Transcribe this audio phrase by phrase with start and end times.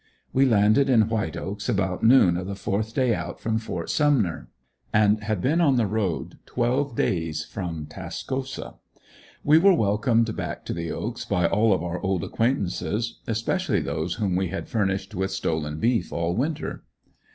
[0.33, 3.87] We landed in White Oaks about noon of the fourth day out from Ft.
[3.87, 4.49] Sumner;
[4.91, 8.77] and had been on the road twelve days from Tascosa.
[9.43, 14.15] We were welcomed back to the "Oaks" by all of our old acquaintances, especially those
[14.15, 16.83] whom we had furnished with stolen beef all winter.